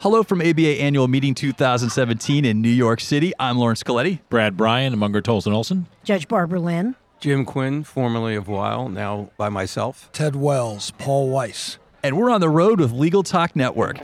Hello 0.00 0.22
from 0.22 0.40
ABA 0.40 0.80
Annual 0.80 1.08
Meeting 1.08 1.34
2017 1.34 2.46
in 2.46 2.62
New 2.62 2.70
York 2.70 3.02
City. 3.02 3.34
I'm 3.38 3.58
Laurence 3.58 3.82
Colletti. 3.82 4.20
Brad 4.30 4.56
Brian, 4.56 4.98
Munger 4.98 5.20
Tolles 5.20 5.46
Olson. 5.46 5.88
Judge 6.04 6.26
Barbara 6.26 6.58
Lynn. 6.58 6.96
Jim 7.20 7.44
Quinn, 7.44 7.84
formerly 7.84 8.34
of 8.34 8.48
Weil, 8.48 8.88
now 8.88 9.28
by 9.36 9.50
myself. 9.50 10.08
Ted 10.14 10.36
Wells, 10.36 10.92
Paul 10.92 11.28
Weiss. 11.28 11.76
And 12.02 12.16
we're 12.16 12.30
on 12.30 12.40
the 12.40 12.48
road 12.48 12.80
with 12.80 12.92
Legal 12.92 13.22
Talk 13.22 13.54
Network. 13.54 13.98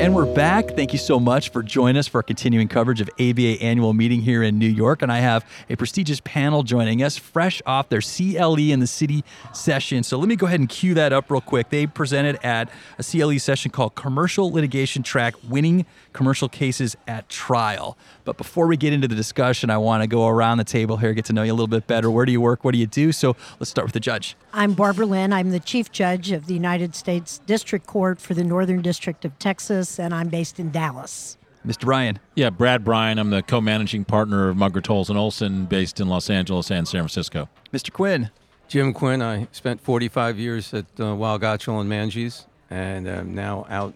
And 0.00 0.14
we're 0.14 0.24
back. 0.24 0.68
Thank 0.70 0.94
you 0.94 0.98
so 0.98 1.20
much 1.20 1.50
for 1.50 1.62
joining 1.62 1.98
us 1.98 2.06
for 2.06 2.20
our 2.20 2.22
continuing 2.22 2.68
coverage 2.68 3.02
of 3.02 3.10
ABA 3.20 3.62
annual 3.62 3.92
meeting 3.92 4.22
here 4.22 4.42
in 4.42 4.58
New 4.58 4.66
York. 4.66 5.02
And 5.02 5.12
I 5.12 5.18
have 5.18 5.44
a 5.68 5.76
prestigious 5.76 6.22
panel 6.24 6.62
joining 6.62 7.02
us, 7.02 7.18
fresh 7.18 7.60
off 7.66 7.90
their 7.90 8.00
CLE 8.00 8.70
in 8.70 8.80
the 8.80 8.86
city 8.86 9.24
session. 9.52 10.02
So 10.02 10.18
let 10.18 10.26
me 10.26 10.36
go 10.36 10.46
ahead 10.46 10.58
and 10.58 10.70
cue 10.70 10.94
that 10.94 11.12
up 11.12 11.30
real 11.30 11.42
quick. 11.42 11.68
They 11.68 11.86
presented 11.86 12.38
at 12.42 12.70
a 12.98 13.02
CLE 13.02 13.38
session 13.40 13.70
called 13.70 13.94
Commercial 13.94 14.50
Litigation 14.50 15.02
Track 15.02 15.34
Winning 15.46 15.84
Commercial 16.14 16.48
Cases 16.48 16.96
at 17.06 17.28
Trial. 17.28 17.98
But 18.24 18.38
before 18.38 18.66
we 18.68 18.78
get 18.78 18.94
into 18.94 19.06
the 19.06 19.14
discussion, 19.14 19.68
I 19.68 19.76
want 19.76 20.02
to 20.02 20.06
go 20.06 20.26
around 20.28 20.56
the 20.56 20.64
table 20.64 20.96
here, 20.96 21.12
get 21.12 21.26
to 21.26 21.34
know 21.34 21.42
you 21.42 21.52
a 21.52 21.54
little 21.54 21.66
bit 21.66 21.86
better. 21.86 22.10
Where 22.10 22.24
do 22.24 22.32
you 22.32 22.40
work? 22.40 22.64
What 22.64 22.72
do 22.72 22.78
you 22.78 22.86
do? 22.86 23.12
So 23.12 23.36
let's 23.58 23.68
start 23.68 23.84
with 23.84 23.92
the 23.92 24.00
judge. 24.00 24.34
I'm 24.54 24.72
Barbara 24.72 25.04
Lynn. 25.04 25.32
I'm 25.32 25.50
the 25.50 25.60
Chief 25.60 25.92
Judge 25.92 26.32
of 26.32 26.46
the 26.46 26.54
United 26.54 26.94
States 26.94 27.40
District 27.44 27.86
Court 27.86 28.18
for 28.18 28.32
the 28.32 28.44
Northern 28.44 28.80
District 28.80 29.24
of 29.24 29.38
Texas, 29.38 29.89
and 29.98 30.14
I'm 30.14 30.28
based 30.28 30.60
in 30.60 30.70
Dallas. 30.70 31.36
Mr. 31.66 31.84
Brian. 31.84 32.18
Yeah, 32.34 32.50
Brad 32.50 32.84
Brian. 32.84 33.18
I'm 33.18 33.30
the 33.30 33.42
co-managing 33.42 34.04
partner 34.04 34.48
of 34.48 34.56
Munger 34.56 34.80
Tolles 34.80 35.10
Olson, 35.10 35.66
based 35.66 36.00
in 36.00 36.08
Los 36.08 36.30
Angeles 36.30 36.70
and 36.70 36.88
San 36.88 37.02
Francisco. 37.02 37.48
Mr. 37.72 37.92
Quinn. 37.92 38.30
Jim 38.68 38.94
Quinn. 38.94 39.20
I 39.20 39.48
spent 39.52 39.80
45 39.80 40.38
years 40.38 40.72
at 40.72 40.86
uh, 40.98 41.14
Weil 41.14 41.38
Gotshal 41.38 41.80
and 41.80 41.88
Manges, 41.88 42.46
and 42.70 43.08
I'm 43.08 43.34
now 43.34 43.66
out 43.68 43.94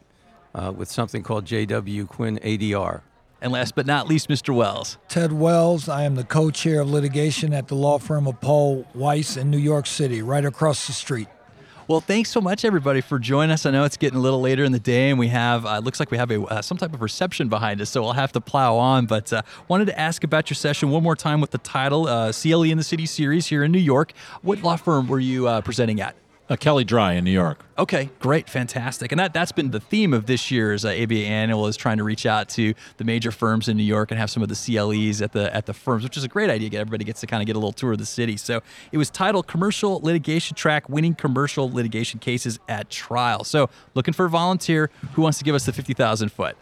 uh, 0.55 0.73
with 0.77 0.91
something 0.91 1.23
called 1.23 1.47
J.W. 1.47 2.07
Quinn 2.07 2.39
ADR. 2.43 3.03
And 3.41 3.53
last 3.53 3.75
but 3.75 3.87
not 3.87 4.09
least, 4.09 4.29
Mr. 4.29 4.55
Wells. 4.55 4.97
Ted 5.09 5.33
Wells. 5.33 5.89
I 5.89 6.05
am 6.05 6.15
the 6.15 6.25
co 6.25 6.51
chair 6.51 6.81
of 6.81 6.91
litigation 6.91 7.53
at 7.53 7.69
the 7.69 7.75
law 7.75 7.99
firm 7.99 8.27
of 8.27 8.41
Paul 8.41 8.87
Weiss 8.95 9.37
in 9.37 9.51
New 9.51 9.59
York 9.59 9.87
City, 9.87 10.23
right 10.23 10.45
across 10.45 10.87
the 10.87 10.93
street. 10.93 11.29
Well, 11.87 12.01
thanks 12.01 12.31
so 12.31 12.41
much, 12.41 12.65
everybody, 12.65 13.03
for 13.03 13.19
joining 13.19 13.51
us. 13.51 13.67
I 13.67 13.71
know 13.71 13.85
it's 13.85 13.99
getting 13.99 14.19
a 14.19 14.23
little 14.23 14.41
later 14.41 14.65
in 14.65 14.73
the 14.73 14.79
day, 14.79 15.11
and 15.11 15.19
we 15.19 15.29
have 15.29 15.67
uh, 15.67 15.81
looks 15.81 16.01
like 16.01 16.11
we 16.11 16.17
have 16.17 16.31
a 16.31 16.43
uh, 16.43 16.63
some 16.63 16.79
type 16.79 16.95
of 16.95 17.03
reception 17.03 17.51
behind 17.51 17.79
us, 17.83 17.91
so 17.91 18.01
we'll 18.01 18.15
have 18.15 18.33
to 18.33 18.41
plow 18.41 18.77
on. 18.77 19.05
But 19.05 19.31
uh, 19.35 19.43
wanted 19.69 19.89
to 19.89 20.01
ask 20.01 20.25
about 20.25 20.49
your 20.49 20.55
session 20.55 20.89
one 20.89 21.03
more 21.03 21.15
time 21.15 21.43
with 21.43 21.51
the 21.51 21.59
title 21.59 22.09
uh, 22.09 22.33
"CLE 22.33 22.63
in 22.63 22.79
the 22.79 22.85
City" 22.85 23.05
series 23.05 23.49
here 23.49 23.63
in 23.63 23.71
New 23.71 23.79
York. 23.79 24.15
What 24.41 24.63
law 24.63 24.77
firm 24.77 25.09
were 25.09 25.21
you 25.21 25.47
uh, 25.47 25.61
presenting 25.61 26.01
at? 26.01 26.17
Uh, 26.47 26.57
Kelley 26.57 26.85
Drye 26.85 27.17
in 27.17 27.25
New 27.25 27.31
York. 27.31 27.65
Okay, 27.79 28.11
great, 28.21 28.51
fantastic, 28.51 29.13
and 29.13 29.19
that 29.19 29.33
that's 29.33 29.51
been 29.51 29.71
the 29.71 29.81
theme 29.81 30.13
of 30.13 30.27
this 30.27 30.51
year's 30.51 30.85
uh, 30.85 30.91
ABA 30.91 31.15
annual 31.15 31.67
is 31.67 31.77
trying 31.77 31.97
to 31.97 32.05
reach 32.05 32.27
out 32.27 32.51
to 32.51 32.75
the 32.99 33.05
major 33.05 33.31
firms 33.31 33.67
in 33.67 33.79
New 33.79 33.83
York 33.83 34.11
and 34.11 34.21
have 34.21 34.31
some 34.31 34.43
of 34.43 34.51
the 34.51 34.55
CLEs 34.55 35.23
at 35.23 35.33
the 35.33 35.55
at 35.57 35.65
the 35.65 35.73
firms, 35.73 36.05
which 36.05 36.19
is 36.19 36.25
a 36.25 36.29
great 36.29 36.51
idea. 36.51 36.69
Get 36.69 36.81
everybody 36.81 37.05
gets 37.05 37.21
to 37.21 37.27
kind 37.27 37.43
of 37.43 37.47
get 37.47 37.57
a 37.57 37.59
little 37.59 37.73
tour 37.73 37.93
of 37.93 37.99
the 37.99 38.05
city. 38.05 38.37
So 38.37 38.63
it 38.93 38.99
was 38.99 39.09
titled 39.09 39.47
"Commercial 39.47 40.01
Litigation 40.01 40.55
Track: 40.55 40.87
Winning 40.91 41.15
Commercial 41.15 41.71
Litigation 41.71 42.21
Cases 42.21 42.59
at 42.69 42.91
Trial." 42.91 43.43
So 43.45 43.71
looking 43.95 44.13
for 44.13 44.27
a 44.27 44.31
volunteer 44.31 44.91
who 45.15 45.23
wants 45.23 45.39
to 45.39 45.45
give 45.45 45.55
us 45.55 45.65
the 45.65 45.73
fifty 45.73 45.95
thousand 45.95 46.31
foot. 46.31 46.59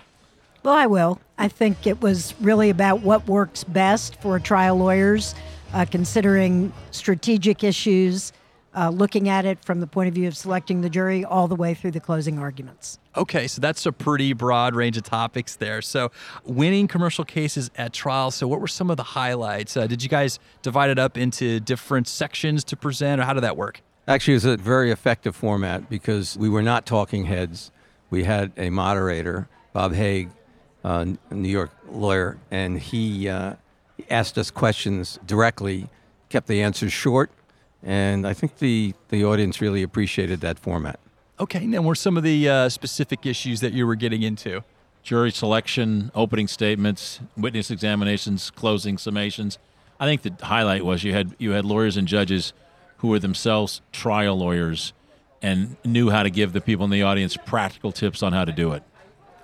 Well, 0.63 0.75
I 0.75 0.87
will. 0.87 1.21
I 1.39 1.49
think 1.49 1.89
it 1.89 2.01
was 2.01 2.35
really 2.41 2.71
about 2.71 3.03
what 3.03 3.27
works 3.27 3.65
best 3.65 4.15
for 4.23 4.39
trial 4.39 4.77
lawyers, 4.77 5.35
uh, 5.73 5.87
considering 5.91 6.73
strategic 6.93 7.65
issues 7.65 8.33
uh, 8.75 8.89
looking 8.89 9.29
at 9.29 9.45
it 9.45 9.65
from 9.65 9.81
the 9.81 9.87
point 9.87 10.09
of 10.09 10.15
view 10.15 10.29
of 10.29 10.37
selecting 10.37 10.81
the 10.81 10.91
jury 10.91 11.25
all 11.25 11.49
the 11.49 11.57
way 11.57 11.75
through 11.75 11.91
the 11.91 12.01
closing 12.01 12.39
arguments. 12.39 12.99
Okay, 13.17 13.47
so 13.47 13.61
that's 13.61 13.85
a 13.85 13.93
pretty 13.93 14.33
broad 14.33 14.75
range 14.75 14.97
of 14.97 15.03
topics 15.03 15.57
there. 15.57 15.83
So, 15.83 16.11
winning 16.45 16.89
commercial 16.89 17.25
cases 17.25 17.71
at 17.77 17.93
trial. 17.93 18.31
So, 18.31 18.49
what 18.49 18.61
were 18.61 18.69
some 18.69 18.91
of 18.91 18.97
the 18.97 19.03
highlights? 19.03 19.77
Uh, 19.77 19.87
did 19.87 20.03
you 20.03 20.09
guys 20.09 20.39
divide 20.63 20.91
it 20.91 20.99
up 20.99 21.19
into 21.19 21.61
different 21.61 22.09
sections 22.09 22.65
to 22.65 22.77
present, 22.77 23.21
or 23.21 23.25
how 23.25 23.35
did 23.35 23.43
that 23.43 23.57
work? 23.57 23.83
Actually, 24.09 24.33
it 24.33 24.37
was 24.37 24.45
a 24.47 24.57
very 24.57 24.91
effective 24.91 25.37
format 25.37 25.89
because 25.89 26.37
we 26.37 26.49
were 26.49 26.63
not 26.63 26.87
talking 26.87 27.27
heads. 27.27 27.71
We 28.11 28.25
had 28.25 28.53
a 28.57 28.71
moderator, 28.71 29.49
Bob 29.73 29.95
Haig, 29.95 30.31
uh, 30.85 31.07
a 31.31 31.35
New 31.35 31.49
York 31.49 31.71
lawyer, 31.91 32.39
and 32.51 32.79
he 32.79 33.29
uh, 33.29 33.55
asked 34.11 34.39
us 34.39 34.51
questions 34.51 35.19
directly, 35.25 35.89
kept 36.29 36.47
the 36.49 36.63
answers 36.63 36.93
short, 36.93 37.31
and 37.83 38.27
I 38.27 38.33
think 38.33 38.59
the, 38.59 38.95
the 39.09 39.25
audience 39.25 39.61
really 39.61 39.83
appreciated 39.83 40.41
that 40.41 40.59
format. 40.59 41.01
Okay, 41.41 41.65
and 41.65 41.85
were 41.85 41.95
some 41.95 42.17
of 42.17 42.23
the 42.23 42.49
uh, 42.49 42.69
specific 42.69 43.27
issues 43.27 43.61
that 43.61 43.73
you 43.73 43.87
were 43.87 43.97
getting 43.97 44.23
into? 44.23 44.63
Jury 45.03 45.33
selection, 45.33 46.13
opening 46.15 46.47
statements, 46.47 47.21
witness 47.37 47.71
examinations, 47.71 48.51
closing 48.51 48.97
summations. 48.97 49.59
I 49.99 50.07
think 50.07 50.23
the 50.23 50.47
highlight 50.47 50.85
was 50.85 51.03
you 51.03 51.13
had 51.13 51.35
you 51.39 51.53
had 51.53 51.65
lawyers 51.65 51.97
and 51.97 52.07
judges 52.07 52.53
who 52.99 53.09
were 53.09 53.19
themselves 53.19 53.81
trial 53.91 54.37
lawyers 54.37 54.93
and 55.41 55.77
knew 55.85 56.11
how 56.11 56.23
to 56.23 56.31
give 56.31 56.53
the 56.53 56.61
people 56.61 56.85
in 56.85 56.91
the 56.91 57.03
audience 57.03 57.37
practical 57.37 57.91
tips 57.91 58.23
on 58.23 58.33
how 58.33 58.45
to 58.45 58.53
do 58.53 58.73
it. 58.73 58.85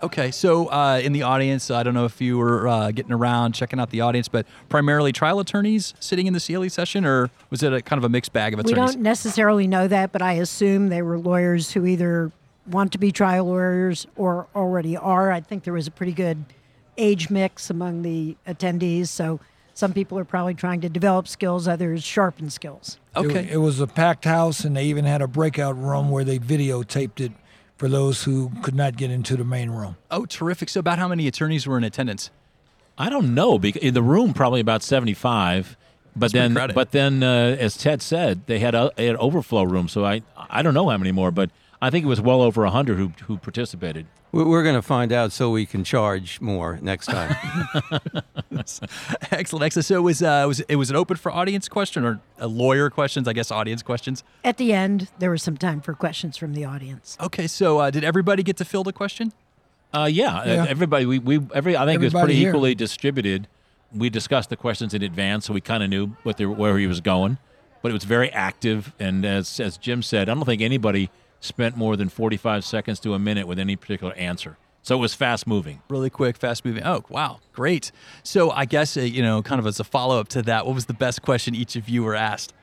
Okay, 0.03 0.31
so 0.31 0.67
uh, 0.71 1.01
in 1.03 1.13
the 1.13 1.23
audience, 1.23 1.71
I 1.71 1.83
don't 1.83 1.95
know 1.95 2.05
if 2.05 2.21
you 2.21 2.39
were 2.39 2.69
uh, 2.69 2.91
getting 2.93 3.13
around 3.13 3.53
checking 3.53 3.81
out 3.81 3.91
the 3.91 4.01
audience, 4.01 4.29
but 4.29 4.47
primarily 4.69 5.13
trial 5.13 5.41
attorneys 5.41 5.95
sitting 5.99 6.27
in 6.27 6.35
the 6.35 6.41
CLE 6.41 6.69
session, 6.71 7.05
or 7.05 7.31
was 7.51 7.63
it 7.63 7.73
a 7.73 7.83
kind 7.83 7.99
of 7.99 8.05
a 8.05 8.09
mixed 8.09 8.33
bag 8.33 8.55
of 8.55 8.61
attorneys? 8.61 8.91
We 8.91 8.93
don't 8.95 9.03
necessarily 9.03 9.67
know 9.67 9.89
that, 9.89 10.13
but 10.13 10.23
I 10.23 10.35
assume 10.35 10.89
they 10.89 11.03
were 11.03 11.19
lawyers 11.19 11.73
who 11.73 11.85
either 11.85 12.31
want 12.71 12.93
to 12.93 12.99
be 12.99 13.11
trial 13.11 13.47
lawyers 13.47 14.07
or 14.15 14.47
already 14.55 14.97
are. 14.97 15.33
I 15.33 15.41
think 15.41 15.65
there 15.65 15.75
was 15.75 15.87
a 15.87 15.91
pretty 15.91 16.13
good 16.13 16.45
age 16.97 17.29
mix 17.31 17.71
among 17.71 18.03
the 18.03 18.37
attendees, 18.47 19.09
so 19.09 19.41
some 19.75 19.93
people 19.93 20.19
are 20.19 20.25
probably 20.25 20.55
trying 20.55 20.81
to 20.83 20.89
develop 20.89 21.27
skills, 21.27 21.67
others 21.67 22.05
sharpen 22.05 22.51
skills. 22.51 22.99
Okay. 23.17 23.45
It, 23.45 23.53
it 23.53 23.57
was 23.59 23.81
a 23.81 23.87
packed 23.87 24.25
house, 24.25 24.65
and 24.65 24.77
they 24.77 24.85
even 24.85 25.05
had 25.05 25.23
a 25.23 25.29
breakout 25.29 25.77
room 25.77 26.11
where 26.11 26.25
they 26.25 26.39
videotaped 26.39 27.21
it 27.21 27.33
for 27.79 27.89
those 27.89 28.25
who 28.25 28.51
could 28.63 28.75
not 28.75 28.97
get 28.97 29.11
into 29.11 29.37
the 29.37 29.45
main 29.45 29.71
room. 29.71 29.97
Oh, 30.11 30.27
terrific. 30.27 30.69
So, 30.69 30.81
about 30.81 30.99
how 30.99 31.09
many 31.09 31.27
attorneys 31.27 31.67
were 31.67 31.79
in 31.79 31.85
attendance? 31.85 32.31
I 32.99 33.09
don't 33.09 33.35
know. 33.35 33.59
In 33.59 33.95
the 33.95 34.03
room, 34.03 34.35
probably 34.35 34.61
about 34.61 34.83
75. 34.83 35.77
But 36.17 36.33
That's 36.33 36.55
then, 36.55 36.75
but 36.75 36.91
then, 36.91 37.23
uh, 37.23 37.57
as 37.61 37.77
Ted 37.77 38.03
said, 38.03 38.43
they 38.47 38.59
had 38.59 38.75
a, 38.75 38.91
they 38.97 39.07
had 39.07 39.15
overflow 39.17 39.63
room. 39.63 39.89
So 39.89 40.05
I, 40.05 40.23
I 40.37 40.63
don't 40.63 40.75
know 40.75 40.89
how 40.89 40.99
many 40.99 41.13
more, 41.13 41.31
but 41.31 41.49
I 41.81 41.91
think 41.91 42.05
it 42.05 42.09
was 42.09 42.21
well 42.21 42.43
over 42.43 42.65
hundred 42.67 42.97
who 42.99 43.13
who 43.27 43.37
participated. 43.39 44.07
We're 44.33 44.63
going 44.63 44.75
to 44.75 44.83
find 44.83 45.11
out 45.11 45.33
so 45.33 45.51
we 45.51 45.65
can 45.65 45.85
charge 45.85 46.39
more 46.41 46.79
next 46.83 47.07
time. 47.07 47.35
excellent, 49.31 49.65
excellent. 49.65 49.85
So 49.85 49.97
it 49.97 50.03
was 50.03 50.23
uh, 50.23 50.45
was 50.47 50.61
it 50.61 50.77
was 50.77 50.91
an 50.91 50.97
open 50.97 51.17
for 51.17 51.33
audience 51.33 51.69
question 51.69 52.05
or 52.05 52.21
a 52.39 52.47
lawyer 52.47 52.91
questions? 52.91 53.27
I 53.29 53.33
guess 53.33 53.51
audience 53.51 53.83
questions. 53.83 54.25
At 54.45 54.57
the 54.57 54.73
end, 54.73 55.09
there 55.19 55.31
was 55.31 55.43
some 55.43 55.57
time 55.57 55.81
for 55.81 55.95
questions 55.95 56.37
from 56.37 56.53
the 56.55 56.65
audience. 56.65 57.17
Okay, 57.21 57.47
so 57.47 57.79
uh, 57.79 57.91
did 57.91 58.05
everybody 58.05 58.43
get 58.43 58.57
to 58.59 58.65
field 58.65 58.89
a 58.89 58.93
question? 58.93 59.33
Uh, 59.95 60.09
yeah, 60.11 60.45
Yeah. 60.45 60.67
everybody. 60.69 61.07
We, 61.07 61.19
we 61.19 61.41
every 61.55 61.77
I 61.77 61.87
think 61.87 62.03
it 62.03 62.05
was 62.05 62.13
pretty 62.13 62.35
here. 62.35 62.51
equally 62.51 62.75
distributed. 62.75 63.49
We 63.95 64.11
discussed 64.11 64.51
the 64.51 64.57
questions 64.57 64.93
in 64.93 65.03
advance, 65.03 65.47
so 65.47 65.55
we 65.55 65.63
kind 65.63 65.83
of 65.83 65.89
knew 65.89 66.09
what 66.23 66.37
they, 66.37 66.45
where 66.45 66.77
he 66.77 66.87
was 66.87 67.01
going. 67.01 67.39
But 67.81 67.91
it 67.91 67.95
was 67.95 68.05
very 68.05 68.31
active, 68.33 68.93
and 68.99 69.25
as 69.25 69.59
as 69.61 69.79
Jim 69.79 70.03
said, 70.03 70.29
I 70.29 70.35
don't 70.35 70.45
think 70.45 70.61
anybody 70.61 71.11
spent 71.41 71.77
more 71.77 71.97
than 71.97 72.09
forty 72.09 72.37
five 72.37 72.65
seconds 72.65 73.01
to 73.01 73.15
a 73.15 73.19
minute 73.19 73.47
with 73.47 73.59
any 73.59 73.77
particular 73.77 74.15
answer. 74.15 74.57
So 74.83 74.97
it 74.97 75.01
was 75.01 75.15
fast 75.15 75.47
moving. 75.47 75.83
Really 75.91 76.09
quick, 76.09 76.37
fast 76.37 76.65
moving. 76.65 76.83
Oh, 76.85 77.05
wow, 77.09 77.41
great. 77.53 77.93
So 78.23 78.51
I 78.51 78.65
guess 78.65 78.97
uh, 78.97 79.01
you 79.01 79.23
know, 79.23 79.43
kind 79.43 79.59
of 79.59 79.67
as 79.67 79.81
a 79.81 79.85
follow 79.85 80.19
up 80.19 80.29
to 80.29 80.43
that, 80.43 80.67
what 80.67 80.75
was 80.75 80.87
the 80.87 80.95
best 80.95 81.23
question 81.23 81.55
each 81.55 81.77
of 81.77 81.89
you 81.89 82.03
were 82.03 82.15
asked? 82.15 82.55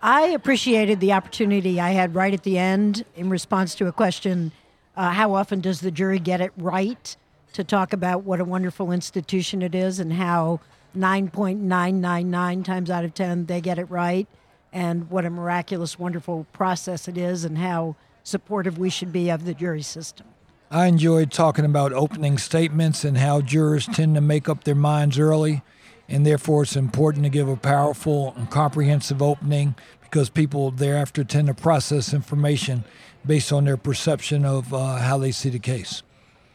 I 0.00 0.22
appreciated 0.22 1.00
the 1.00 1.12
opportunity 1.12 1.80
I 1.80 1.90
had 1.90 2.14
right 2.14 2.32
at 2.32 2.44
the 2.44 2.56
end 2.56 3.04
in 3.16 3.30
response 3.30 3.74
to 3.76 3.86
a 3.88 3.92
question 3.92 4.52
uh, 4.96 5.10
how 5.10 5.34
often 5.34 5.60
does 5.60 5.80
the 5.80 5.92
jury 5.92 6.18
get 6.18 6.40
it 6.40 6.52
right? 6.56 7.16
To 7.52 7.62
talk 7.62 7.92
about 7.92 8.24
what 8.24 8.40
a 8.40 8.44
wonderful 8.44 8.90
institution 8.90 9.62
it 9.62 9.72
is 9.72 10.00
and 10.00 10.12
how 10.12 10.58
9.999 10.96 12.64
times 12.64 12.90
out 12.90 13.04
of 13.04 13.14
10 13.14 13.46
they 13.46 13.60
get 13.60 13.78
it 13.78 13.88
right, 13.88 14.26
and 14.72 15.08
what 15.08 15.24
a 15.24 15.30
miraculous, 15.30 15.98
wonderful 15.98 16.46
process 16.52 17.06
it 17.06 17.16
is, 17.16 17.44
and 17.44 17.58
how 17.58 17.94
supportive 18.28 18.78
we 18.78 18.90
should 18.90 19.12
be 19.12 19.30
of 19.30 19.44
the 19.44 19.54
jury 19.54 19.82
system. 19.82 20.26
I 20.70 20.86
enjoyed 20.86 21.32
talking 21.32 21.64
about 21.64 21.92
opening 21.92 22.36
statements 22.36 23.02
and 23.02 23.16
how 23.16 23.40
jurors 23.40 23.86
tend 23.86 24.14
to 24.16 24.20
make 24.20 24.48
up 24.48 24.64
their 24.64 24.74
minds 24.74 25.18
early, 25.18 25.62
and 26.08 26.26
therefore 26.26 26.64
it's 26.64 26.76
important 26.76 27.24
to 27.24 27.30
give 27.30 27.48
a 27.48 27.56
powerful 27.56 28.34
and 28.36 28.50
comprehensive 28.50 29.22
opening 29.22 29.74
because 30.02 30.28
people 30.28 30.70
thereafter 30.70 31.24
tend 31.24 31.48
to 31.48 31.54
process 31.54 32.12
information 32.12 32.84
based 33.26 33.52
on 33.52 33.64
their 33.64 33.76
perception 33.76 34.44
of 34.44 34.72
uh, 34.74 34.96
how 34.96 35.16
they 35.16 35.32
see 35.32 35.48
the 35.48 35.58
case. 35.58 36.02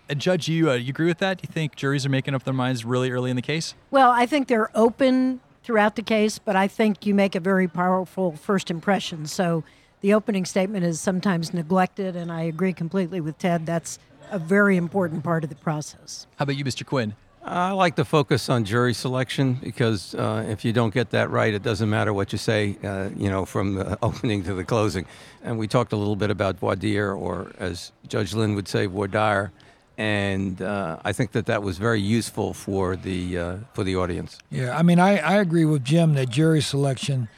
Uh, 0.10 0.14
Judge, 0.14 0.48
you 0.48 0.70
uh, 0.70 0.74
you 0.76 0.90
agree 0.90 1.08
with 1.08 1.20
that? 1.20 1.40
Do 1.40 1.48
you 1.48 1.54
think 1.54 1.76
juries 1.76 2.06
are 2.06 2.10
making 2.10 2.36
up 2.36 2.44
their 2.44 2.54
minds 2.54 2.86
really 2.86 3.10
early 3.10 3.30
in 3.30 3.36
the 3.36 3.42
case? 3.42 3.74
Well, 3.90 4.12
I 4.12 4.26
think 4.26 4.48
they're 4.48 4.70
open 4.76 5.40
throughout 5.64 5.96
the 5.96 6.02
case, 6.02 6.40
but 6.40 6.56
I 6.56 6.68
think 6.68 7.06
you 7.06 7.16
make 7.16 7.36
a 7.36 7.40
very 7.40 7.68
powerful 7.68 8.34
first 8.36 8.70
impression. 8.70 9.26
So 9.26 9.64
the 10.04 10.14
opening 10.14 10.44
statement 10.44 10.84
is 10.84 11.00
sometimes 11.00 11.54
neglected, 11.54 12.16
and 12.18 12.30
I 12.30 12.42
agree 12.42 12.74
completely 12.74 13.22
with 13.22 13.38
Ted. 13.38 13.66
That's 13.66 14.00
a 14.32 14.38
very 14.38 14.76
important 14.76 15.24
part 15.24 15.46
of 15.46 15.50
the 15.50 15.56
process. 15.56 16.28
How 16.36 16.44
about 16.44 16.58
you, 16.58 16.66
Mr. 16.66 16.86
Quinn? 16.86 17.16
I 17.42 17.72
like 17.72 17.96
to 17.96 18.06
focus 18.06 18.50
on 18.50 18.66
jury 18.66 18.94
selection 18.94 19.54
because 19.56 20.14
uh, 20.16 20.46
if 20.48 20.66
you 20.66 20.74
don't 20.74 20.94
get 20.94 21.12
that 21.12 21.30
right, 21.30 21.54
it 21.54 21.64
doesn't 21.64 21.90
matter 21.90 22.14
what 22.14 22.34
you 22.34 22.38
say, 22.38 22.78
uh, 22.84 23.10
you 23.16 23.30
know, 23.30 23.46
from 23.46 23.76
the 23.76 23.98
opening 24.04 24.44
to 24.44 24.54
the 24.54 24.66
closing. 24.66 25.06
And 25.42 25.58
we 25.58 25.70
talked 25.70 25.94
a 25.94 25.98
little 25.98 26.18
bit 26.18 26.30
about 26.30 26.58
voir 26.58 26.76
dire, 26.76 27.14
or 27.14 27.52
as 27.58 27.94
Judge 28.08 28.34
Lynn 28.34 28.56
would 28.56 28.68
say, 28.68 28.86
voir 28.88 29.08
dire. 29.08 29.54
And 29.98 30.62
uh, 30.62 31.00
I 31.06 31.14
think 31.14 31.32
that 31.32 31.46
that 31.46 31.64
was 31.64 31.78
very 31.78 32.02
useful 32.02 32.54
for 32.54 32.98
the 32.98 33.38
uh, 33.38 33.58
for 33.74 33.86
the 33.86 33.96
audience. 33.96 34.40
Yeah, 34.50 34.78
I 34.78 34.82
mean, 34.82 35.00
I, 35.00 35.20
I 35.20 35.36
agree 35.36 35.66
with 35.66 35.86
Jim 35.86 36.16
that 36.16 36.30
jury 36.30 36.62
selection 36.62 37.30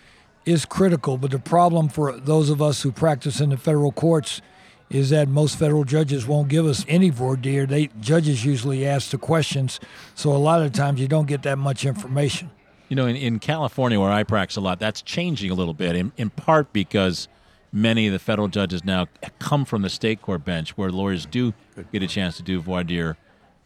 is 0.45 0.65
critical, 0.65 1.17
but 1.17 1.31
the 1.31 1.39
problem 1.39 1.89
for 1.89 2.17
those 2.17 2.49
of 2.49 2.61
us 2.61 2.81
who 2.81 2.91
practice 2.91 3.39
in 3.39 3.49
the 3.49 3.57
federal 3.57 3.91
courts 3.91 4.41
is 4.89 5.09
that 5.09 5.27
most 5.27 5.57
federal 5.57 5.83
judges 5.83 6.27
won't 6.27 6.47
give 6.47 6.65
us 6.65 6.85
any 6.87 7.09
voir 7.09 7.35
dire. 7.35 7.65
They 7.65 7.89
judges 7.99 8.45
usually 8.45 8.85
ask 8.85 9.09
the 9.09 9.17
questions, 9.17 9.79
so 10.13 10.31
a 10.31 10.37
lot 10.37 10.61
of 10.61 10.73
times 10.73 11.01
you 11.01 11.07
don't 11.07 11.25
get 11.25 11.41
that 11.43 11.57
much 11.57 11.85
information. 11.85 12.51
You 12.89 12.95
know, 12.95 13.07
in, 13.07 13.15
in 13.15 13.39
California, 13.39 13.99
where 13.99 14.11
I 14.11 14.23
practice 14.23 14.57
a 14.57 14.61
lot, 14.61 14.79
that's 14.79 15.01
changing 15.01 15.49
a 15.49 15.55
little 15.55 15.73
bit, 15.73 15.95
in, 15.95 16.11
in 16.17 16.29
part 16.29 16.71
because 16.71 17.27
many 17.73 18.05
of 18.05 18.13
the 18.13 18.19
federal 18.19 18.47
judges 18.47 18.85
now 18.85 19.07
come 19.39 19.65
from 19.65 19.81
the 19.81 19.89
state 19.89 20.21
court 20.21 20.45
bench, 20.45 20.77
where 20.77 20.91
lawyers 20.91 21.25
do 21.25 21.55
get 21.91 22.03
a 22.03 22.07
chance 22.07 22.37
to 22.37 22.43
do 22.43 22.61
voir 22.61 22.83
dire. 22.83 23.17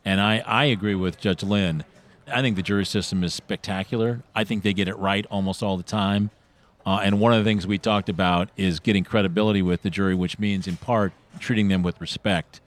And 0.05 0.21
I, 0.21 0.39
I 0.45 0.65
agree 0.65 0.95
with 0.95 1.19
Judge 1.19 1.43
Lynn. 1.43 1.83
I 2.31 2.41
think 2.41 2.55
the 2.55 2.63
jury 2.63 2.85
system 2.85 3.23
is 3.25 3.33
spectacular. 3.33 4.21
I 4.33 4.45
think 4.45 4.63
they 4.63 4.73
get 4.73 4.87
it 4.87 4.97
right 4.97 5.25
almost 5.29 5.61
all 5.61 5.75
the 5.75 5.83
time. 5.83 6.31
Uh, 6.89 7.01
and 7.03 7.19
one 7.19 7.31
of 7.31 7.37
the 7.37 7.47
things 7.47 7.67
we 7.67 7.77
talked 7.77 8.09
about 8.09 8.49
is 8.57 8.79
getting 8.79 9.03
credibility 9.03 9.61
with 9.61 9.83
the 9.83 9.91
jury, 9.91 10.15
which 10.15 10.39
means, 10.39 10.67
in 10.67 10.75
part, 10.75 11.13
treating 11.39 11.67
them 11.67 11.83
with 11.83 12.01
respect 12.01 12.61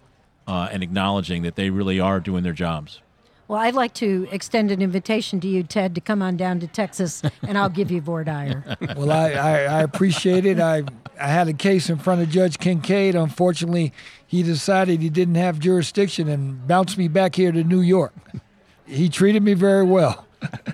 uh, 0.46 0.68
and 0.70 0.80
acknowledging 0.80 1.42
that 1.42 1.56
they 1.56 1.70
really 1.70 1.98
are 1.98 2.20
doing 2.20 2.44
their 2.44 2.52
jobs. 2.52 3.00
Well, 3.48 3.58
I'd 3.58 3.74
like 3.74 3.94
to 3.94 4.28
extend 4.30 4.70
an 4.70 4.80
invitation 4.80 5.40
to 5.40 5.48
you, 5.48 5.64
Ted, 5.64 5.96
to 5.96 6.00
come 6.00 6.22
on 6.22 6.36
down 6.36 6.60
to 6.60 6.68
Texas, 6.68 7.20
and 7.42 7.58
I'll 7.58 7.68
give 7.68 7.90
you 7.90 8.00
voir 8.00 8.22
dire. 8.22 8.76
Well, 8.96 9.10
I, 9.10 9.32
I, 9.32 9.50
I 9.64 9.82
appreciate 9.82 10.46
it. 10.46 10.60
I 10.60 10.84
I 11.20 11.26
had 11.26 11.48
a 11.48 11.52
case 11.52 11.90
in 11.90 11.98
front 11.98 12.22
of 12.22 12.28
Judge 12.28 12.58
Kinkeade. 12.58 13.20
Unfortunately, 13.20 13.92
he 14.24 14.44
decided 14.44 15.00
he 15.00 15.10
didn't 15.10 15.34
have 15.34 15.58
jurisdiction 15.58 16.28
and 16.28 16.64
bounced 16.68 16.96
me 16.96 17.08
back 17.08 17.34
here 17.34 17.50
to 17.50 17.64
New 17.64 17.80
York. 17.80 18.14
He 18.86 19.08
treated 19.08 19.42
me 19.42 19.54
very 19.54 19.84
well. 19.84 20.28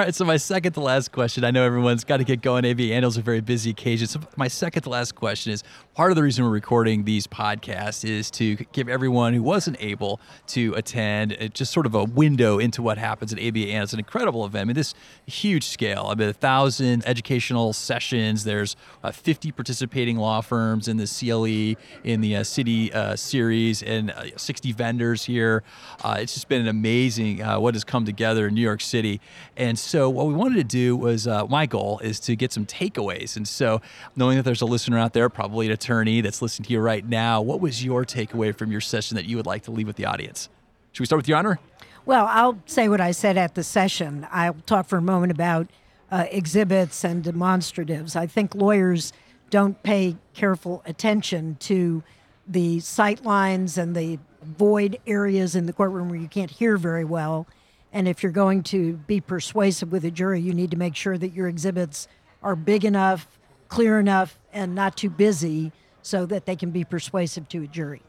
All 0.00 0.06
right, 0.06 0.14
so 0.14 0.24
my 0.24 0.38
second 0.38 0.72
to 0.72 0.80
last 0.80 1.12
question. 1.12 1.44
I 1.44 1.50
know 1.50 1.62
everyone's 1.62 2.04
got 2.04 2.16
to 2.16 2.24
get 2.24 2.40
going. 2.40 2.64
ABA 2.64 2.84
Annual's 2.84 3.18
a 3.18 3.20
very 3.20 3.42
busy 3.42 3.68
occasion. 3.68 4.06
So 4.06 4.18
my 4.34 4.48
second 4.48 4.84
to 4.84 4.88
last 4.88 5.14
question 5.14 5.52
is 5.52 5.62
part 5.92 6.10
of 6.10 6.16
the 6.16 6.22
reason 6.22 6.42
we're 6.42 6.50
recording 6.50 7.04
these 7.04 7.26
podcasts 7.26 8.08
is 8.08 8.30
to 8.30 8.56
give 8.72 8.88
everyone 8.88 9.34
who 9.34 9.42
wasn't 9.42 9.76
able 9.78 10.18
to 10.46 10.72
attend 10.72 11.36
uh, 11.38 11.48
just 11.48 11.70
sort 11.70 11.84
of 11.84 11.94
a 11.94 12.04
window 12.04 12.58
into 12.58 12.80
what 12.80 12.96
happens 12.96 13.34
at 13.34 13.38
ABA 13.38 13.58
Annual. 13.58 13.82
It's 13.82 13.92
an 13.92 13.98
incredible 13.98 14.46
event. 14.46 14.62
I 14.62 14.64
mean, 14.64 14.74
this 14.74 14.94
huge 15.26 15.66
scale. 15.66 16.06
I 16.10 16.14
mean, 16.14 16.30
a 16.30 16.32
thousand 16.32 17.06
educational 17.06 17.74
sessions. 17.74 18.44
There's 18.44 18.76
uh, 19.04 19.12
50 19.12 19.52
participating 19.52 20.16
law 20.16 20.40
firms 20.40 20.88
in 20.88 20.96
the 20.96 21.04
CLE, 21.04 21.78
in 22.04 22.22
the 22.22 22.36
uh, 22.36 22.44
City 22.44 22.90
uh, 22.94 23.16
Series, 23.16 23.82
and 23.82 24.12
uh, 24.12 24.34
60 24.34 24.72
vendors 24.72 25.24
here. 25.26 25.62
Uh, 26.02 26.16
it's 26.20 26.32
just 26.32 26.48
been 26.48 26.62
an 26.62 26.68
amazing 26.68 27.40
what 27.60 27.74
has 27.74 27.84
come 27.84 28.06
together 28.06 28.46
in 28.46 28.54
New 28.54 28.62
York 28.62 28.80
City. 28.80 29.20
And 29.58 29.78
what 30.08 30.26
we 30.26 30.34
wanted 30.34 30.56
to 30.56 30.64
do 30.64 30.96
was 30.96 31.26
uh, 31.26 31.46
my 31.46 31.66
goal 31.66 31.98
is 32.00 32.20
to 32.20 32.36
get 32.36 32.52
some 32.52 32.66
takeaways. 32.66 33.36
And 33.36 33.48
so 33.48 33.80
knowing 34.14 34.36
that 34.36 34.44
there's 34.44 34.60
a 34.60 34.66
listener 34.66 34.98
out 34.98 35.14
there, 35.14 35.28
probably 35.28 35.66
an 35.66 35.72
attorney 35.72 36.20
that's 36.20 36.40
listening 36.40 36.66
to 36.66 36.72
you 36.74 36.80
right 36.80 37.04
now, 37.04 37.42
what 37.42 37.60
was 37.60 37.84
your 37.84 38.04
takeaway 38.04 38.56
from 38.56 38.70
your 38.70 38.80
session 38.80 39.16
that 39.16 39.24
you 39.24 39.36
would 39.36 39.46
like 39.46 39.62
to 39.64 39.70
leave 39.70 39.86
with 39.86 39.96
the 39.96 40.04
audience? 40.04 40.48
Should 40.92 41.00
we 41.00 41.06
start 41.06 41.18
with 41.18 41.28
your 41.28 41.38
honor? 41.38 41.58
Well, 42.06 42.26
I'll 42.28 42.58
say 42.66 42.88
what 42.88 43.00
I 43.00 43.10
said 43.10 43.36
at 43.36 43.54
the 43.54 43.64
session. 43.64 44.26
I'll 44.30 44.54
talk 44.66 44.86
for 44.86 44.98
a 44.98 45.02
moment 45.02 45.32
about 45.32 45.68
uh, 46.10 46.26
exhibits 46.30 47.04
and 47.04 47.24
demonstratives. 47.24 48.16
I 48.16 48.26
think 48.26 48.54
lawyers 48.54 49.12
don't 49.50 49.82
pay 49.82 50.16
careful 50.34 50.82
attention 50.86 51.56
to 51.60 52.02
the 52.46 52.80
sight 52.80 53.24
lines 53.24 53.76
and 53.76 53.94
the 53.94 54.18
void 54.42 54.98
areas 55.06 55.54
in 55.54 55.66
the 55.66 55.72
courtroom 55.72 56.08
where 56.08 56.18
you 56.18 56.28
can't 56.28 56.50
hear 56.50 56.76
very 56.76 57.04
well 57.04 57.46
and 57.92 58.06
if 58.06 58.22
you're 58.22 58.32
going 58.32 58.62
to 58.64 58.94
be 58.94 59.20
persuasive 59.20 59.90
with 59.90 60.04
a 60.04 60.10
jury, 60.10 60.40
you 60.40 60.54
need 60.54 60.70
to 60.70 60.76
make 60.76 60.94
sure 60.94 61.18
that 61.18 61.32
your 61.32 61.48
exhibits 61.48 62.08
are 62.42 62.56
big 62.56 62.84
enough, 62.84 63.38
clear 63.68 63.98
enough, 63.98 64.38
and 64.52 64.74
not 64.74 64.96
too 64.96 65.10
busy 65.10 65.72
so 66.02 66.24
that 66.26 66.46
they 66.46 66.56
can 66.56 66.70
be 66.70 66.84
persuasive 66.84 67.48
to 67.48 67.64
a 67.64 67.66
jury. 67.66 68.02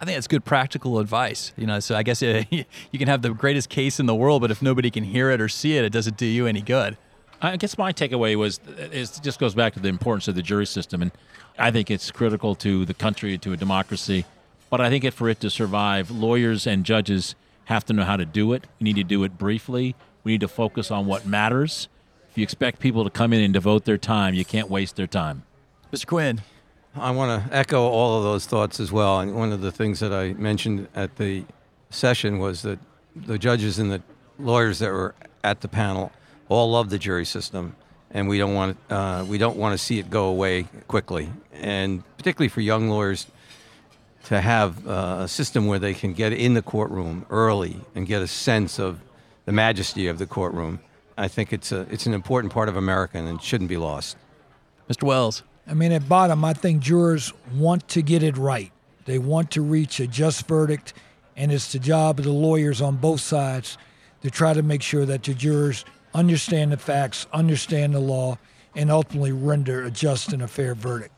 I 0.00 0.04
think 0.04 0.16
that's 0.16 0.26
good 0.26 0.44
practical 0.44 0.98
advice. 0.98 1.52
You 1.56 1.66
know, 1.66 1.80
so 1.80 1.94
I 1.94 2.02
guess 2.02 2.22
uh, 2.22 2.44
you 2.50 2.98
can 2.98 3.08
have 3.08 3.22
the 3.22 3.30
greatest 3.30 3.68
case 3.68 4.00
in 4.00 4.06
the 4.06 4.14
world, 4.14 4.42
but 4.42 4.50
if 4.50 4.62
nobody 4.62 4.90
can 4.90 5.04
hear 5.04 5.30
it 5.30 5.40
or 5.40 5.48
see 5.48 5.76
it, 5.76 5.84
it 5.84 5.92
doesn't 5.92 6.16
do 6.16 6.26
you 6.26 6.46
any 6.46 6.62
good. 6.62 6.96
I 7.40 7.56
guess 7.58 7.76
my 7.76 7.92
takeaway 7.92 8.34
was 8.34 8.60
it 8.66 9.20
just 9.22 9.38
goes 9.38 9.54
back 9.54 9.74
to 9.74 9.80
the 9.80 9.88
importance 9.88 10.26
of 10.26 10.34
the 10.34 10.42
jury 10.42 10.64
system, 10.64 11.02
and 11.02 11.12
I 11.58 11.70
think 11.70 11.90
it's 11.90 12.10
critical 12.10 12.54
to 12.56 12.86
the 12.86 12.94
country, 12.94 13.36
to 13.36 13.52
a 13.52 13.56
democracy. 13.58 14.24
But 14.70 14.80
I 14.80 14.88
think 14.88 15.04
it 15.04 15.12
for 15.12 15.28
it 15.28 15.40
to 15.40 15.50
survive, 15.50 16.10
lawyers 16.10 16.66
and 16.66 16.84
judges 16.84 17.34
have 17.66 17.84
to 17.86 17.92
know 17.92 18.04
how 18.04 18.16
to 18.16 18.24
do 18.24 18.52
it. 18.52 18.66
We 18.80 18.84
need 18.84 18.96
to 18.96 19.04
do 19.04 19.22
it 19.24 19.38
briefly. 19.38 19.94
We 20.24 20.32
need 20.32 20.40
to 20.40 20.48
focus 20.48 20.90
on 20.90 21.06
what 21.06 21.26
matters. 21.26 21.88
If 22.30 22.38
you 22.38 22.42
expect 22.42 22.80
people 22.80 23.04
to 23.04 23.10
come 23.10 23.32
in 23.32 23.40
and 23.40 23.52
devote 23.52 23.84
their 23.84 23.98
time, 23.98 24.34
you 24.34 24.44
can't 24.44 24.68
waste 24.68 24.96
their 24.96 25.06
time. 25.06 25.44
Mr. 25.92 26.06
Quinn. 26.06 26.40
I 26.94 27.10
want 27.10 27.50
to 27.50 27.54
echo 27.54 27.82
all 27.82 28.16
of 28.16 28.24
those 28.24 28.46
thoughts 28.46 28.80
as 28.80 28.90
well. 28.90 29.20
And 29.20 29.34
one 29.34 29.52
of 29.52 29.60
the 29.60 29.70
things 29.70 30.00
that 30.00 30.12
I 30.12 30.32
mentioned 30.32 30.88
at 30.94 31.16
the 31.16 31.44
session 31.90 32.38
was 32.38 32.62
that 32.62 32.78
the 33.14 33.38
judges 33.38 33.78
and 33.78 33.90
the 33.90 34.02
lawyers 34.38 34.78
that 34.78 34.90
were 34.90 35.14
at 35.44 35.60
the 35.60 35.68
panel 35.68 36.12
all 36.48 36.70
love 36.70 36.90
the 36.90 36.98
jury 36.98 37.24
system, 37.24 37.76
and 38.10 38.28
we 38.28 38.38
don't 38.38 38.54
want 38.54 38.76
uh, 38.90 39.24
we 39.28 39.38
don't 39.38 39.56
want 39.56 39.72
to 39.72 39.78
see 39.78 39.98
it 39.98 40.10
go 40.10 40.26
away 40.26 40.66
quickly. 40.88 41.30
And 41.52 42.02
particularly 42.16 42.48
for 42.48 42.60
young 42.60 42.88
lawyers, 42.88 43.26
to 44.26 44.40
have 44.40 44.86
uh, 44.88 45.18
a 45.20 45.28
system 45.28 45.66
where 45.66 45.78
they 45.78 45.94
can 45.94 46.12
get 46.12 46.32
in 46.32 46.54
the 46.54 46.62
courtroom 46.62 47.24
early 47.30 47.76
and 47.94 48.08
get 48.08 48.22
a 48.22 48.26
sense 48.26 48.80
of 48.80 49.00
the 49.44 49.52
majesty 49.52 50.08
of 50.08 50.18
the 50.18 50.26
courtroom. 50.26 50.80
I 51.16 51.28
think 51.28 51.52
it's 51.52 51.70
a 51.70 51.86
it's 51.90 52.06
an 52.06 52.12
important 52.12 52.52
part 52.52 52.68
of 52.68 52.76
America 52.76 53.18
and 53.18 53.38
it 53.38 53.42
shouldn't 53.42 53.70
be 53.70 53.76
lost. 53.76 54.16
Mr. 54.90 55.04
Wells. 55.04 55.44
I 55.68 55.74
mean, 55.74 55.92
at 55.92 56.08
bottom, 56.08 56.44
I 56.44 56.54
think 56.54 56.82
jurors 56.82 57.32
want 57.54 57.86
to 57.88 58.02
get 58.02 58.22
it 58.22 58.36
right. 58.36 58.72
They 59.04 59.18
want 59.18 59.52
to 59.52 59.62
reach 59.62 60.00
a 60.00 60.06
just 60.06 60.46
verdict, 60.46 60.92
and 61.36 61.52
it's 61.52 61.72
the 61.72 61.78
job 61.78 62.18
of 62.18 62.24
the 62.24 62.32
lawyers 62.32 62.80
on 62.80 62.96
both 62.96 63.20
sides 63.20 63.78
to 64.22 64.30
try 64.30 64.54
to 64.54 64.62
make 64.62 64.82
sure 64.82 65.04
that 65.06 65.22
the 65.22 65.34
jurors 65.34 65.84
understand 66.14 66.72
the 66.72 66.76
facts, 66.76 67.26
understand 67.32 67.94
the 67.94 68.00
law, 68.00 68.38
and 68.74 68.90
ultimately 68.90 69.32
render 69.32 69.84
a 69.84 69.90
just 69.90 70.32
and 70.32 70.42
a 70.42 70.48
fair 70.48 70.74
verdict 70.74 71.15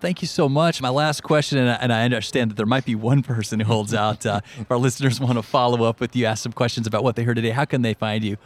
thank 0.00 0.22
you 0.22 0.28
so 0.28 0.48
much. 0.48 0.80
My 0.80 0.88
last 0.88 1.22
question, 1.22 1.58
and 1.58 1.70
I, 1.70 1.74
and 1.74 1.92
I 1.92 2.04
understand 2.04 2.50
that 2.50 2.54
there 2.56 2.66
might 2.66 2.84
be 2.84 2.94
one 2.94 3.22
person 3.34 3.60
who 3.60 3.66
holds 3.66 3.94
out. 3.94 4.26
Uh, 4.26 4.40
if 4.58 4.70
our 4.70 4.78
listeners 4.78 5.20
want 5.20 5.34
to 5.34 5.42
follow 5.42 5.84
up 5.84 6.00
with 6.00 6.16
you, 6.16 6.26
ask 6.26 6.42
some 6.42 6.52
questions 6.52 6.86
about 6.86 7.04
what 7.04 7.16
they 7.16 7.24
heard 7.24 7.36
today, 7.36 7.50
how 7.50 7.64
can 7.64 7.82
they 7.82 7.94
find 7.94 8.24
you? 8.24 8.36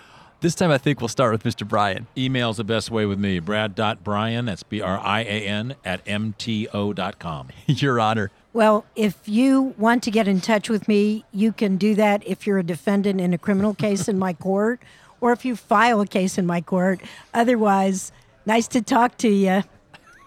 This 0.41 0.55
time, 0.55 0.71
I 0.71 0.79
think 0.79 1.01
we'll 1.01 1.09
start 1.09 1.33
with 1.33 1.43
Mr. 1.45 1.67
Brian. 1.67 2.07
Email's 2.19 2.59
the 2.59 2.65
best 2.65 2.91
way 2.91 3.07
with 3.07 3.19
me. 3.19 3.39
Brad.Brian, 3.39 4.45
that's 4.45 4.63
B 4.63 4.83
R 4.83 4.99
I 4.99 5.21
A 5.21 5.47
N, 5.47 5.75
at 5.85 6.05
MTO.com. 6.05 7.49
Your 7.67 7.99
honor. 7.99 8.31
Well, 8.53 8.85
if 8.95 9.27
you 9.27 9.75
want 9.79 10.03
to 10.03 10.11
get 10.11 10.29
in 10.29 10.41
touch 10.41 10.69
with 10.69 10.87
me, 10.87 11.25
you 11.33 11.51
can 11.53 11.77
do 11.77 11.95
that 11.95 12.27
if 12.27 12.47
you're 12.47 12.59
a 12.59 12.63
defendant 12.63 13.21
in 13.21 13.33
a 13.33 13.39
criminal 13.39 13.75
case 13.75 14.07
in 14.07 14.19
my 14.19 14.33
court 14.33 14.81
or 15.21 15.33
if 15.33 15.45
you 15.45 15.57
file 15.57 16.03
a 16.03 16.07
case 16.07 16.37
in 16.37 16.45
my 16.45 16.61
court. 16.61 17.01
Otherwise, 17.33 18.13
nice 18.45 18.69
to 18.69 18.83
talk 18.83 19.17
to 19.19 19.29
you. 19.29 19.63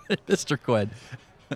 Mr. 0.27 0.61
Quinn. 0.61 0.89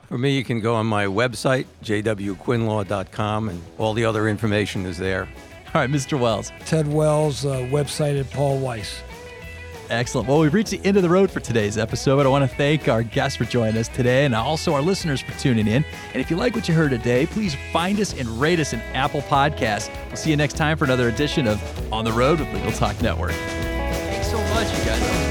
For 0.08 0.18
me, 0.18 0.38
you 0.38 0.44
can 0.44 0.62
go 0.62 0.76
on 0.76 0.86
my 0.86 1.06
website, 1.06 1.66
jwquinlaw.com, 1.84 3.50
and 3.50 3.62
all 3.78 3.94
the 3.94 4.06
other 4.06 4.30
information 4.30 4.86
is 4.86 4.98
there. 4.98 5.28
All 5.74 5.82
right, 5.82 5.90
Mr. 5.90 6.20
Wells. 6.20 6.52
Ted 6.66 6.88
Wells, 6.88 7.46
uh, 7.46 7.58
website 7.72 8.20
at 8.20 8.30
Paul 8.32 8.60
Weiss. 8.60 9.02
Excellent. 9.90 10.30
Well, 10.30 10.40
we've 10.40 10.54
reached 10.54 10.72
the 10.72 10.80
end 10.86 10.96
of 10.96 11.04
the 11.04 11.10
road 11.10 11.30
for 11.30 11.42
today's 11.42 11.78
episode, 11.78 12.16
but 12.16 12.26
I 12.26 12.30
want 12.30 12.50
to 12.50 12.56
thank 12.56 12.88
our 12.88 13.04
guests 13.04 13.36
for 13.38 13.44
joining 13.44 13.76
us 13.78 13.90
today 13.90 14.24
and 14.24 14.34
also 14.34 14.74
our 14.74 14.82
listeners 14.82 15.20
for 15.20 15.38
tuning 15.38 15.68
in. 15.68 15.84
And 16.14 16.22
if 16.22 16.32
you 16.32 16.38
like 16.38 16.56
what 16.56 16.70
you 16.70 16.74
heard 16.74 16.92
today, 16.92 17.26
please 17.26 17.58
find 17.74 18.00
us 18.00 18.14
and 18.18 18.28
rate 18.40 18.62
us 18.62 18.72
in 18.72 18.80
Apple 18.94 19.22
Podcasts. 19.24 19.94
We'll 20.08 20.16
see 20.16 20.30
you 20.30 20.38
next 20.38 20.56
time 20.56 20.78
for 20.78 20.86
another 20.86 21.10
edition 21.10 21.46
of 21.46 21.62
On 21.94 22.06
the 22.06 22.14
Road 22.14 22.40
with 22.40 22.54
Legal 22.54 22.72
Talk 22.72 23.02
Network. 23.02 23.34
Thanks 23.34 24.32
so 24.32 24.38
much, 24.38 24.68
you 24.78 24.86
guys. 24.86 25.31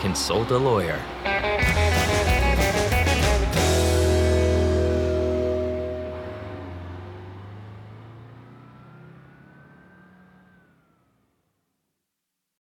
consult 0.00 0.50
a 0.50 0.56
lawyer. 0.56 1.49